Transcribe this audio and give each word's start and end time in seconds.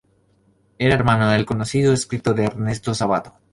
Era 0.79 0.95
hermano 0.95 1.29
del 1.29 1.45
conocido 1.45 1.93
escritor 1.93 2.39
Ernesto 2.39 2.95
Sabato. 2.95 3.35